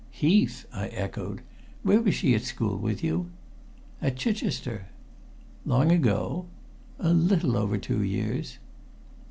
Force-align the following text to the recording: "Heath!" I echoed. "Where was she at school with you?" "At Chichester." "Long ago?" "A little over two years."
"Heath!" 0.09 0.65
I 0.73 0.87
echoed. 0.87 1.41
"Where 1.83 2.01
was 2.01 2.15
she 2.15 2.33
at 2.33 2.41
school 2.41 2.75
with 2.75 3.03
you?" 3.03 3.29
"At 4.01 4.15
Chichester." 4.15 4.87
"Long 5.63 5.91
ago?" 5.91 6.47
"A 6.97 7.13
little 7.13 7.55
over 7.55 7.77
two 7.77 8.01
years." 8.01 8.57